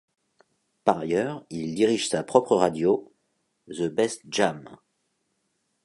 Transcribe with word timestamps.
Par 0.83 0.97
ailleurs, 0.97 1.45
il 1.51 1.75
dirige 1.75 2.09
sa 2.09 2.23
propre 2.23 2.55
radio, 2.55 3.13
The 3.69 3.83
Best 3.83 4.21
Jam. 4.29 4.67